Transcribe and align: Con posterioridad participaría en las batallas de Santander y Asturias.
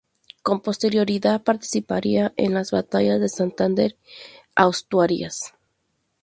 Con 0.41 0.61
posterioridad 0.61 1.43
participaría 1.43 2.33
en 2.35 2.55
las 2.55 2.71
batallas 2.71 3.21
de 3.21 3.29
Santander 3.29 3.97
y 3.99 4.07
Asturias. 4.55 5.53